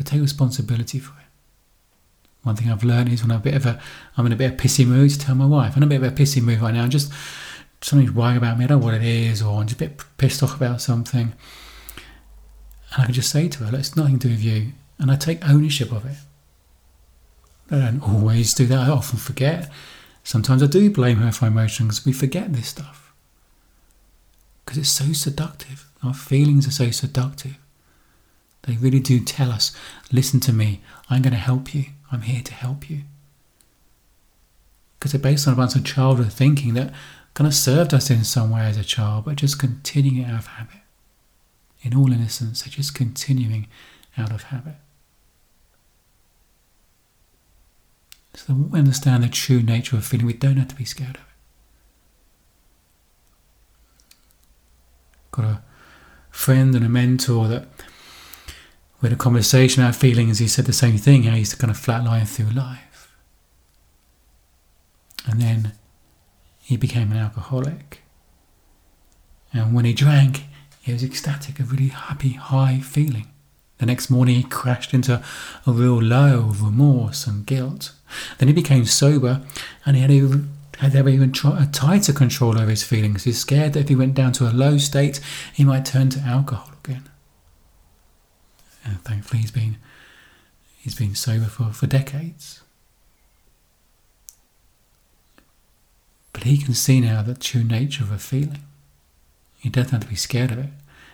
but 0.02 0.10
take 0.10 0.22
responsibility 0.22 0.98
for 0.98 1.14
it. 1.20 1.28
One 2.42 2.56
thing 2.56 2.72
I've 2.72 2.84
learned 2.84 3.10
is 3.10 3.22
when 3.22 3.32
I'm 3.32 3.38
a 3.38 3.44
bit 3.44 3.54
of 3.54 3.68
a, 3.68 3.80
I'm 4.18 4.26
in 4.26 4.32
a 4.32 4.36
bit 4.36 4.52
of 4.52 4.60
a 4.60 4.64
pissy 4.64 4.86
mood 4.86 5.12
to 5.12 5.20
tell 5.20 5.36
my 5.36 5.46
wife, 5.46 5.74
I'm 5.76 5.84
in 5.84 5.92
a 5.92 6.00
bit 6.00 6.04
of 6.04 6.12
a 6.12 6.16
pissy 6.16 6.42
mood 6.42 6.60
right 6.60 6.74
now. 6.74 6.88
Just 6.88 7.12
something's 7.82 8.12
worrying 8.12 8.38
about 8.38 8.58
me. 8.58 8.66
I 8.66 8.68
don't 8.68 8.80
know 8.80 8.86
what 8.86 8.96
it 8.96 9.04
is, 9.04 9.44
or 9.44 9.60
I'm 9.62 9.68
just 9.68 9.80
a 9.80 9.88
bit 9.88 10.04
pissed 10.18 10.42
off 10.42 10.56
about 10.56 10.82
something. 10.82 11.34
And 12.94 13.04
I 13.04 13.06
can 13.06 13.14
just 13.14 13.32
say 13.32 13.48
to 13.48 13.64
her, 13.64 13.78
it's 13.78 13.96
nothing 13.96 14.20
to 14.20 14.28
do 14.28 14.34
with 14.34 14.44
you. 14.44 14.74
And 15.00 15.10
I 15.12 15.16
take 15.16 15.48
ownership 15.48 15.92
of 15.92 16.06
it. 16.06 16.18
I 17.72 17.80
don't 17.80 18.02
always 18.02 18.54
do 18.54 18.66
that. 18.68 18.80
I 18.80 18.92
often 18.92 19.18
forget. 19.18 19.72
Sometimes 20.24 20.62
I 20.62 20.68
do 20.68 20.92
blame 20.92 21.18
her 21.18 21.32
for 21.32 21.48
emotions. 21.48 22.06
We 22.06 22.12
forget 22.12 22.54
this 22.54 22.68
stuff. 22.68 23.14
Because 24.66 24.78
it's 24.78 24.90
so 24.90 25.14
seductive. 25.14 25.90
Our 26.04 26.14
feelings 26.14 26.68
are 26.68 26.72
so 26.72 26.92
seductive. 26.92 27.58
They 28.64 28.76
really 28.76 29.00
do 29.00 29.20
tell 29.20 29.52
us, 29.52 29.76
listen 30.12 30.40
to 30.42 30.54
me, 30.54 30.82
I'm 31.10 31.22
going 31.22 31.34
to 31.34 31.40
help 31.40 31.74
you, 31.74 31.86
I'm 32.12 32.22
here 32.22 32.44
to 32.44 32.54
help 32.54 32.90
you. 32.90 33.02
Because 35.00 35.14
they're 35.14 35.22
based 35.22 35.48
on 35.48 35.54
a 35.54 35.58
bunch 35.58 35.76
of 35.76 35.84
childhood 35.84 36.32
thinking 36.32 36.76
that 36.76 36.94
kind 37.34 37.48
of 37.48 37.56
served 37.56 37.94
us 37.94 38.12
in 38.12 38.24
some 38.24 38.52
way 38.52 38.62
as 38.62 38.78
a 38.78 38.84
child, 38.84 39.26
but 39.26 39.38
just 39.38 39.60
continuing 39.60 40.24
out 40.24 40.38
of 40.38 40.48
habit. 40.48 40.81
In 41.84 41.96
all 41.96 42.12
innocence, 42.12 42.62
they're 42.62 42.72
just 42.72 42.94
continuing 42.94 43.68
out 44.18 44.32
of 44.32 44.44
habit. 44.44 44.76
So 48.34 48.54
more 48.54 48.70
we 48.70 48.80
understand 48.80 49.24
the 49.24 49.30
true 49.30 49.62
nature 49.62 49.98
of 49.98 50.06
feeling, 50.06 50.26
we 50.26 50.34
don't 50.34 50.58
have 50.58 50.70
to 50.70 50.76
be 50.76 50.86
scared 50.86 51.16
of 51.16 51.22
it. 51.22 51.28
Got 55.32 55.46
a 55.46 55.62
friend 56.30 56.76
and 56.76 56.86
a 56.86 56.90
mentor 56.90 57.48
that 57.48 57.68
we 59.02 59.10
had 59.10 59.14
a 59.14 59.20
conversation 59.20 59.82
about 59.82 59.96
feelings. 59.96 60.40
He 60.40 60.48
said 60.48 60.66
the 60.66 60.74
same 60.74 60.98
thing, 60.98 61.24
how 61.24 61.34
he 61.34 61.40
used 61.40 61.52
to 61.52 61.58
kind 61.58 61.72
of 61.72 61.78
flatline 61.78 62.28
through 62.28 62.52
life. 62.52 63.16
And 65.26 65.42
then 65.42 65.74
he 66.62 66.78
became 66.78 67.12
an 67.12 67.18
alcoholic. 67.18 68.02
And 69.54 69.74
when 69.74 69.86
he 69.86 69.94
drank, 69.94 70.46
he 70.82 70.94
was 70.94 71.04
ecstatic, 71.04 71.60
a 71.60 71.64
really 71.64 71.90
happy, 71.90 72.34
high 72.34 72.80
feeling. 72.80 73.28
The 73.78 73.86
next 73.86 74.10
morning 74.10 74.36
he 74.36 74.44
crashed 74.44 74.94
into 74.94 75.24
a 75.66 75.72
real 75.72 76.02
low 76.02 76.50
of 76.50 76.62
remorse 76.62 77.26
and 77.26 77.46
guilt. 77.46 77.94
Then 78.38 78.48
he 78.48 78.54
became 78.54 78.86
sober 78.86 79.42
and 79.86 79.96
he 79.96 80.02
had 80.02 80.12
even 80.12 80.52
had 80.80 80.96
ever 80.96 81.10
even 81.10 81.32
try, 81.32 81.64
a 81.64 81.68
tighter 81.68 82.12
control 82.12 82.60
over 82.60 82.70
his 82.70 82.84
feelings. 82.84 83.24
He's 83.24 83.40
scared 83.40 83.74
that 83.74 83.82
if 83.82 83.90
he 83.90 83.96
went 83.96 84.16
down 84.16 84.32
to 84.34 84.50
a 84.50 84.52
low 84.52 84.80
state, 84.80 85.20
he 85.54 85.64
might 85.64 85.86
turn 85.86 86.10
to 86.10 86.20
alcohol 86.22 86.72
again. 86.84 87.08
And 88.84 89.00
thankfully, 89.04 89.42
he's 89.42 89.52
been 89.52 89.78
he's 90.80 90.96
been 90.96 91.14
sober 91.14 91.46
for, 91.46 91.72
for 91.72 91.86
decades. 91.86 92.62
But 96.34 96.44
he 96.44 96.58
can 96.58 96.74
see 96.74 97.00
now 97.00 97.22
the 97.22 97.36
true 97.36 97.64
nature 97.64 98.04
of 98.04 98.12
a 98.12 98.18
feeling. 98.18 98.64
He 99.62 99.70
doesn't 99.70 99.92
have 99.92 100.02
to 100.02 100.08
be 100.08 100.16
scared 100.16 100.52
of 100.52 100.58
it. 100.58 100.70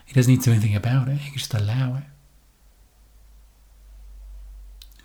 He 0.06 0.14
doesn't 0.14 0.32
need 0.32 0.40
to 0.40 0.46
do 0.46 0.52
anything 0.54 0.76
about 0.76 1.10
it. 1.10 1.18
He 1.18 1.32
can 1.32 1.38
just 1.38 1.54
allow 1.54 1.98
it. 1.98 2.04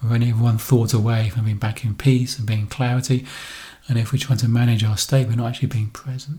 We're 0.02 0.14
only 0.14 0.32
one 0.32 0.58
thought 0.58 0.94
away 0.94 1.28
from 1.28 1.44
being 1.44 1.58
back 1.58 1.84
in 1.84 1.96
peace 1.96 2.38
and 2.38 2.46
being 2.46 2.68
clarity. 2.68 3.26
And 3.88 3.98
if 3.98 4.12
we're 4.12 4.18
trying 4.18 4.38
to 4.38 4.48
manage 4.48 4.84
our 4.84 4.96
state, 4.96 5.26
we're 5.26 5.34
not 5.34 5.48
actually 5.48 5.68
being 5.68 5.90
present. 5.90 6.38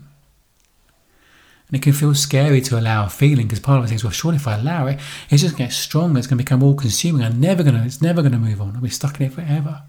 And 1.68 1.76
it 1.76 1.82
can 1.82 1.92
feel 1.92 2.14
scary 2.14 2.62
to 2.62 2.78
allow 2.78 3.04
a 3.04 3.10
feeling 3.10 3.46
because 3.46 3.60
part 3.60 3.78
of 3.78 3.84
it 3.84 3.88
thinks, 3.88 4.02
well, 4.02 4.12
surely 4.12 4.36
if 4.36 4.48
I 4.48 4.58
allow 4.58 4.86
it, 4.86 4.98
it's 5.28 5.42
just 5.42 5.56
going 5.56 5.68
to 5.68 5.72
get 5.72 5.72
stronger. 5.72 6.18
It's 6.18 6.26
going 6.26 6.38
to 6.38 6.44
become 6.44 6.62
all 6.62 6.74
consuming. 6.74 7.22
I'm 7.22 7.40
never 7.40 7.62
going 7.62 7.74
to, 7.74 7.84
it's 7.84 8.00
never 8.00 8.22
going 8.22 8.32
to 8.32 8.38
move 8.38 8.62
on. 8.62 8.76
I'll 8.76 8.82
be 8.82 8.88
stuck 8.88 9.20
in 9.20 9.26
it 9.26 9.32
forever. 9.32 9.82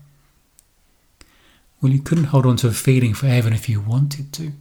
Well, 1.81 1.91
you 1.91 2.01
couldn't 2.01 2.25
hold 2.25 2.45
on 2.45 2.57
to 2.57 2.67
a 2.67 2.71
feeling 2.71 3.13
forever 3.13 3.53
if 3.53 3.69
you 3.69 3.79
wanted 3.79 4.33
to. 4.33 4.51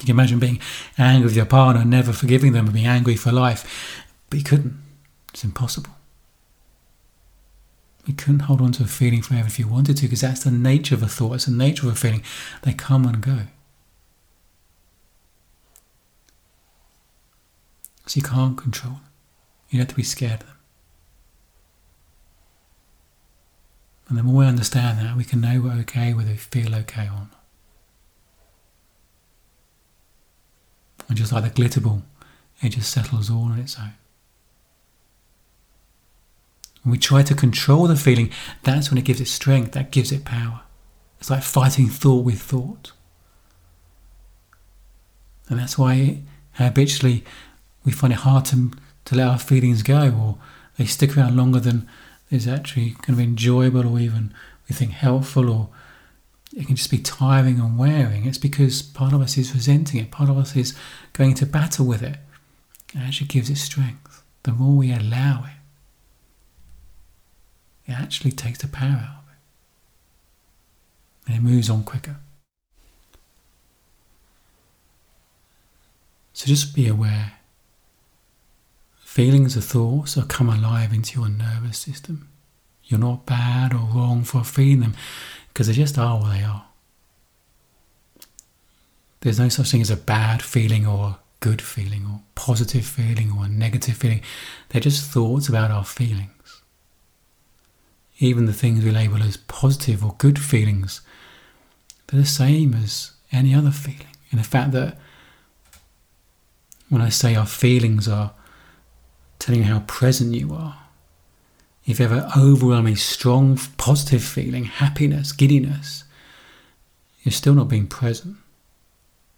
You 0.00 0.06
can 0.06 0.10
imagine 0.10 0.38
being 0.38 0.60
angry 0.96 1.26
with 1.26 1.36
your 1.36 1.44
partner, 1.44 1.84
never 1.84 2.12
forgiving 2.12 2.52
them, 2.52 2.64
and 2.64 2.74
being 2.74 2.86
angry 2.86 3.16
for 3.16 3.32
life. 3.32 4.02
But 4.30 4.38
you 4.38 4.44
couldn't. 4.44 4.80
It's 5.32 5.44
impossible. 5.44 5.90
You 8.06 8.14
couldn't 8.14 8.40
hold 8.40 8.62
on 8.62 8.72
to 8.72 8.84
a 8.84 8.86
feeling 8.86 9.20
forever 9.20 9.46
if 9.46 9.58
you 9.58 9.68
wanted 9.68 9.98
to, 9.98 10.02
because 10.04 10.22
that's 10.22 10.42
the 10.42 10.50
nature 10.50 10.94
of 10.94 11.02
a 11.02 11.06
thought, 11.06 11.34
it's 11.34 11.44
the 11.44 11.52
nature 11.52 11.86
of 11.86 11.92
a 11.92 11.96
feeling. 11.96 12.22
They 12.62 12.72
come 12.72 13.04
and 13.04 13.20
go. 13.20 13.40
So 18.06 18.16
you 18.16 18.22
can't 18.22 18.56
control 18.56 18.94
them. 18.94 19.02
You 19.68 19.78
have 19.80 19.88
to 19.88 19.94
be 19.94 20.02
scared 20.02 20.40
of 20.40 20.46
them. 20.46 20.56
And 24.08 24.18
the 24.18 24.22
more 24.24 24.38
we 24.38 24.46
understand 24.46 24.98
that, 24.98 25.16
we 25.16 25.22
can 25.22 25.42
know 25.42 25.60
we're 25.60 25.80
okay 25.82 26.12
whether 26.12 26.30
we 26.30 26.36
feel 26.36 26.74
okay 26.74 27.04
or 27.04 27.28
not. 27.30 27.39
And 31.10 31.18
just 31.18 31.32
like 31.32 31.42
the 31.42 31.50
glitter 31.50 31.80
ball, 31.80 32.02
it 32.62 32.68
just 32.68 32.92
settles 32.92 33.30
all 33.30 33.46
on 33.46 33.58
its 33.58 33.76
own. 33.76 33.94
When 36.84 36.92
we 36.92 36.98
try 36.98 37.24
to 37.24 37.34
control 37.34 37.88
the 37.88 37.96
feeling, 37.96 38.30
that's 38.62 38.90
when 38.90 38.96
it 38.96 39.04
gives 39.04 39.20
it 39.20 39.26
strength, 39.26 39.72
that 39.72 39.90
gives 39.90 40.12
it 40.12 40.24
power. 40.24 40.60
It's 41.18 41.28
like 41.28 41.42
fighting 41.42 41.88
thought 41.88 42.24
with 42.24 42.40
thought. 42.40 42.92
And 45.48 45.58
that's 45.58 45.76
why 45.76 46.20
habitually 46.52 47.24
we 47.84 47.90
find 47.90 48.12
it 48.12 48.20
hard 48.20 48.44
to, 48.46 48.70
to 49.06 49.16
let 49.16 49.26
our 49.26 49.38
feelings 49.38 49.82
go, 49.82 50.12
or 50.12 50.38
they 50.78 50.86
stick 50.86 51.16
around 51.16 51.36
longer 51.36 51.58
than 51.58 51.88
is 52.30 52.46
actually 52.46 52.90
kind 53.02 53.18
of 53.18 53.20
enjoyable 53.20 53.84
or 53.84 53.98
even 53.98 54.32
we 54.68 54.76
think 54.76 54.92
helpful, 54.92 55.50
or 55.50 55.70
it 56.56 56.66
can 56.66 56.76
just 56.76 56.90
be 56.90 56.98
tiring 56.98 57.60
and 57.60 57.78
wearing. 57.78 58.26
It's 58.26 58.38
because 58.38 58.82
part 58.82 59.12
of 59.12 59.20
us 59.20 59.38
is 59.38 59.54
resenting 59.54 60.00
it, 60.00 60.10
part 60.10 60.28
of 60.28 60.36
us 60.36 60.56
is 60.56 60.74
going 61.12 61.34
to 61.34 61.46
battle 61.46 61.86
with 61.86 62.02
it. 62.02 62.16
It 62.94 62.98
actually 62.98 63.28
gives 63.28 63.50
it 63.50 63.56
strength. 63.56 64.22
The 64.42 64.52
more 64.52 64.76
we 64.76 64.92
allow 64.92 65.44
it, 65.44 65.52
it 67.90 67.92
actually 67.92 68.32
takes 68.32 68.58
the 68.58 68.68
power 68.68 68.88
out 68.88 69.22
of 69.22 69.28
it. 69.28 69.38
And 71.28 71.36
it 71.36 71.42
moves 71.48 71.70
on 71.70 71.84
quicker. 71.84 72.16
So 76.32 76.46
just 76.46 76.74
be 76.74 76.88
aware. 76.88 77.34
Feelings 79.04 79.56
or 79.56 79.60
thoughts 79.60 80.16
are 80.16 80.24
come 80.24 80.48
alive 80.48 80.92
into 80.92 81.20
your 81.20 81.28
nervous 81.28 81.78
system. 81.78 82.28
You're 82.84 82.98
not 82.98 83.26
bad 83.26 83.72
or 83.72 83.88
wrong 83.94 84.24
for 84.24 84.42
feeling 84.42 84.80
them 84.80 84.94
because 85.60 85.66
they 85.66 85.74
just 85.74 85.98
are 85.98 86.18
what 86.18 86.32
they 86.32 86.42
are. 86.42 86.64
There's 89.20 89.38
no 89.38 89.50
such 89.50 89.70
thing 89.70 89.82
as 89.82 89.90
a 89.90 89.96
bad 89.96 90.40
feeling 90.40 90.86
or 90.86 91.04
a 91.04 91.18
good 91.40 91.60
feeling 91.60 92.06
or 92.06 92.20
positive 92.34 92.86
feeling 92.86 93.30
or 93.36 93.44
a 93.44 93.48
negative 93.48 93.98
feeling. 93.98 94.22
They're 94.70 94.80
just 94.80 95.10
thoughts 95.10 95.50
about 95.50 95.70
our 95.70 95.84
feelings 95.84 96.30
even 98.20 98.44
the 98.44 98.52
things 98.52 98.84
we 98.84 98.90
label 98.90 99.22
as 99.22 99.38
positive 99.38 100.04
or 100.04 100.14
good 100.18 100.38
feelings, 100.38 101.00
they're 102.06 102.20
the 102.20 102.26
same 102.26 102.74
as 102.74 103.12
any 103.32 103.54
other 103.54 103.70
feeling. 103.70 104.06
In 104.30 104.38
the 104.38 104.44
fact 104.44 104.72
that 104.72 104.98
when 106.90 107.00
I 107.00 107.08
say 107.08 107.34
our 107.34 107.46
feelings 107.46 108.06
are 108.06 108.32
telling 109.38 109.62
you 109.62 109.66
how 109.68 109.80
present 109.80 110.34
you 110.34 110.52
are, 110.52 110.79
if 111.90 111.98
you 111.98 112.08
have 112.08 112.24
an 112.24 112.30
overwhelming 112.36 112.96
strong 112.96 113.58
positive 113.76 114.22
feeling, 114.22 114.64
happiness, 114.64 115.32
giddiness, 115.32 116.04
you're 117.22 117.32
still 117.32 117.54
not 117.54 117.68
being 117.68 117.86
present. 117.86 118.36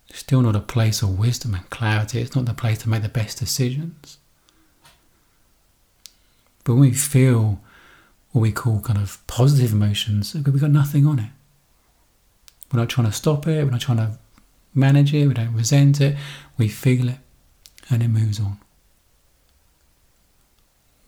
It's 0.09 0.19
still 0.19 0.43
not 0.43 0.57
a 0.57 0.61
place 0.61 1.03
of 1.03 1.19
wisdom 1.19 1.55
and 1.55 1.69
clarity. 1.71 2.21
It's 2.21 2.37
not 2.37 2.45
the 2.45 2.55
place 2.55 2.79
to 2.79 2.89
make 2.89 3.03
the 3.03 3.09
best 3.09 3.39
decisions. 3.39 4.19
But 6.65 6.75
when 6.75 6.83
we 6.83 6.93
feel 6.93 7.61
what 8.31 8.43
we 8.43 8.53
call 8.53 8.81
kind 8.81 8.99
of 8.99 9.25
positive 9.27 9.73
emotions, 9.73 10.35
we've 10.35 10.61
got 10.61 10.71
nothing 10.71 11.07
on 11.07 11.19
it. 11.19 11.31
We're 12.73 12.81
not 12.81 12.89
trying 12.89 13.07
to 13.07 13.13
stop 13.13 13.47
it, 13.47 13.65
we're 13.65 13.71
not 13.71 13.81
trying 13.81 13.99
to 13.99 14.19
manage 14.75 15.13
it, 15.13 15.27
we 15.27 15.35
don't 15.35 15.55
resent 15.55 16.01
it, 16.01 16.17
we 16.57 16.69
feel 16.69 17.09
it 17.09 17.19
and 17.91 18.03
it 18.03 18.09
moves 18.09 18.41
on. 18.41 18.59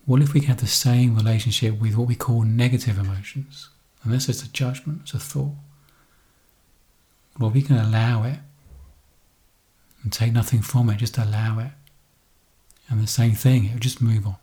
What 0.06 0.20
if 0.20 0.34
we 0.34 0.40
have 0.42 0.58
the 0.58 0.66
same 0.66 1.16
relationship 1.16 1.80
with 1.80 1.96
what 1.96 2.08
we 2.08 2.14
call 2.14 2.42
negative 2.42 2.98
emotions? 2.98 3.70
And 4.02 4.12
this 4.12 4.28
is 4.28 4.42
a 4.42 4.48
judgment, 4.48 5.02
it's 5.02 5.14
a 5.14 5.18
thought. 5.18 5.54
Well, 7.38 7.50
we 7.50 7.62
can 7.62 7.76
allow 7.76 8.24
it 8.24 8.38
and 10.02 10.12
take 10.12 10.32
nothing 10.32 10.60
from 10.60 10.90
it, 10.90 10.98
just 10.98 11.16
allow 11.16 11.58
it. 11.58 11.70
And 12.88 13.02
the 13.02 13.06
same 13.06 13.32
thing, 13.32 13.64
it 13.64 13.72
will 13.72 13.80
just 13.80 14.02
move 14.02 14.26
on. 14.26 14.36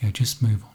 It 0.00 0.04
will 0.06 0.12
just 0.12 0.40
move 0.40 0.62
on. 0.62 0.70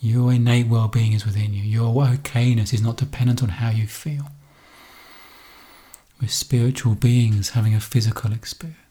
Your 0.00 0.32
innate 0.32 0.66
well 0.66 0.88
being 0.88 1.12
is 1.12 1.24
within 1.24 1.54
you. 1.54 1.62
Your 1.62 1.94
okayness 1.94 2.74
is 2.74 2.82
not 2.82 2.96
dependent 2.96 3.40
on 3.40 3.50
how 3.50 3.70
you 3.70 3.86
feel. 3.86 4.32
We're 6.20 6.26
spiritual 6.28 6.96
beings 6.96 7.50
having 7.50 7.74
a 7.74 7.80
physical 7.80 8.32
experience. 8.32 8.81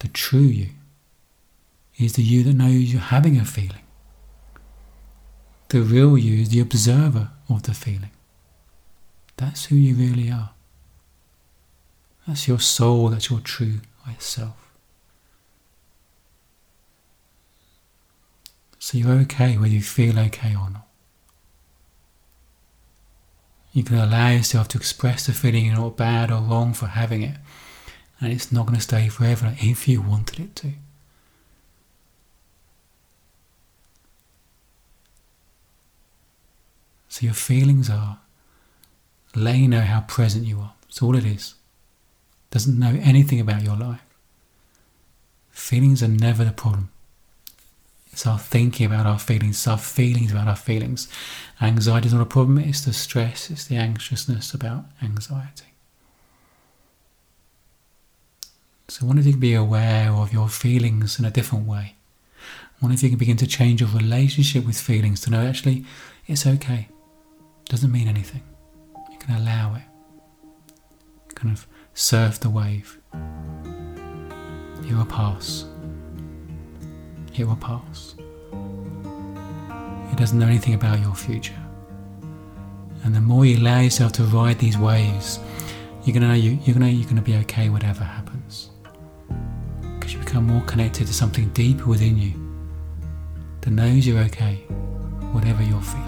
The 0.00 0.08
true 0.08 0.40
you 0.40 0.70
is 1.98 2.12
the 2.14 2.22
you 2.22 2.44
that 2.44 2.54
knows 2.54 2.92
you're 2.92 3.00
having 3.00 3.38
a 3.38 3.44
feeling. 3.44 3.82
The 5.68 5.80
real 5.80 6.16
you 6.16 6.42
is 6.42 6.50
the 6.50 6.60
observer 6.60 7.30
of 7.48 7.64
the 7.64 7.74
feeling. 7.74 8.10
That's 9.36 9.66
who 9.66 9.76
you 9.76 9.94
really 9.94 10.30
are. 10.30 10.50
That's 12.26 12.46
your 12.46 12.60
soul, 12.60 13.08
that's 13.08 13.30
your 13.30 13.40
true 13.40 13.80
self. 14.18 14.56
So 18.78 18.96
you're 18.96 19.12
okay 19.20 19.58
whether 19.58 19.68
you 19.68 19.82
feel 19.82 20.18
okay 20.18 20.54
or 20.54 20.70
not. 20.70 20.86
You 23.72 23.84
can 23.84 23.98
allow 23.98 24.30
yourself 24.30 24.68
to 24.68 24.78
express 24.78 25.26
the 25.26 25.32
feeling 25.32 25.66
you're 25.66 25.76
not 25.76 25.96
bad 25.96 26.30
or 26.30 26.40
wrong 26.40 26.72
for 26.72 26.86
having 26.86 27.22
it, 27.22 27.36
and 28.20 28.32
it's 28.32 28.50
not 28.50 28.66
going 28.66 28.76
to 28.76 28.82
stay 28.82 29.08
forever 29.08 29.54
if 29.58 29.86
you 29.86 30.00
wanted 30.00 30.40
it 30.40 30.56
to. 30.56 30.72
So 37.08 37.24
your 37.24 37.34
feelings 37.34 37.88
are 37.90 38.18
letting 39.34 39.62
you 39.62 39.68
know 39.68 39.80
how 39.80 40.00
present 40.02 40.46
you 40.46 40.60
are. 40.60 40.74
That's 40.82 41.02
all 41.02 41.16
it 41.16 41.24
is. 41.24 41.54
Doesn't 42.50 42.78
know 42.78 42.98
anything 43.02 43.40
about 43.40 43.62
your 43.62 43.76
life. 43.76 44.00
Feelings 45.50 46.02
are 46.02 46.08
never 46.08 46.44
the 46.44 46.52
problem. 46.52 46.90
It's 48.12 48.26
our 48.26 48.38
thinking 48.38 48.86
about 48.86 49.06
our 49.06 49.18
feelings, 49.18 49.56
it's 49.56 49.68
our 49.68 49.78
feelings 49.78 50.32
about 50.32 50.48
our 50.48 50.56
feelings. 50.56 51.08
Anxiety 51.60 52.06
is 52.06 52.14
not 52.14 52.22
a 52.22 52.26
problem, 52.26 52.58
it's 52.58 52.84
the 52.84 52.92
stress, 52.92 53.50
it's 53.50 53.66
the 53.66 53.76
anxiousness 53.76 54.54
about 54.54 54.86
anxiety. 55.02 55.66
So 58.90 59.04
I 59.04 59.06
wonder 59.06 59.20
if 59.20 59.26
you 59.26 59.32
can 59.32 59.40
be 59.40 59.52
aware 59.52 60.10
of 60.10 60.32
your 60.32 60.48
feelings 60.48 61.18
in 61.18 61.26
a 61.26 61.30
different 61.30 61.66
way. 61.66 61.96
I 62.38 62.76
wonder 62.80 62.94
if 62.94 63.02
you 63.02 63.10
can 63.10 63.18
begin 63.18 63.36
to 63.36 63.46
change 63.46 63.82
your 63.82 63.90
relationship 63.90 64.64
with 64.64 64.80
feelings 64.80 65.20
to 65.22 65.30
know 65.30 65.46
actually 65.46 65.84
it's 66.26 66.46
okay. 66.46 66.88
It 67.60 67.68
doesn't 67.68 67.92
mean 67.92 68.08
anything. 68.08 68.42
You 69.12 69.18
can 69.18 69.36
allow 69.36 69.74
it. 69.74 69.82
Kind 71.34 71.54
of 71.54 71.66
surf 71.92 72.40
the 72.40 72.48
wave. 72.48 72.98
It 74.86 74.94
will 74.94 75.04
pass. 75.04 75.66
It 77.36 77.44
will 77.44 77.56
pass. 77.56 78.14
It 80.10 80.16
doesn't 80.16 80.38
know 80.38 80.46
anything 80.46 80.72
about 80.72 81.00
your 81.00 81.14
future. 81.14 81.60
And 83.04 83.14
the 83.14 83.20
more 83.20 83.44
you 83.44 83.58
allow 83.58 83.80
yourself 83.80 84.12
to 84.12 84.24
ride 84.24 84.58
these 84.58 84.78
waves, 84.78 85.40
you're 86.04 86.14
gonna 86.14 86.36
you, 86.36 86.58
you're 86.64 86.72
gonna 86.72 86.88
you're 86.88 87.08
gonna 87.08 87.20
be 87.20 87.36
okay 87.36 87.68
whatever 87.68 88.02
happens 88.02 88.27
become 90.28 90.46
more 90.46 90.60
connected 90.66 91.06
to 91.06 91.14
something 91.14 91.48
deep 91.54 91.86
within 91.86 92.18
you 92.18 92.34
that 93.62 93.70
knows 93.70 94.06
you're 94.06 94.18
okay, 94.18 94.56
whatever 95.32 95.62
you're 95.62 95.80
feeling. 95.80 96.07